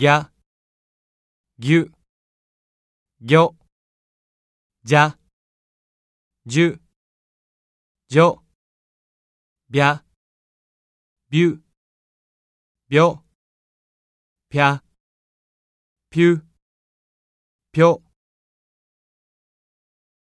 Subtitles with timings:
[0.00, 0.30] ぎゃ、
[1.58, 1.92] ぎゅ、
[3.20, 3.54] ぎょ、
[4.82, 5.18] じゃ、
[6.46, 6.80] じゅ、
[8.08, 8.42] じょ、
[9.68, 10.02] びゃ、
[11.28, 11.60] びゅ、
[12.88, 13.22] びょ、
[14.48, 14.82] ぴゃ、
[16.08, 16.42] ぴゅ、
[17.70, 18.02] ぴょ、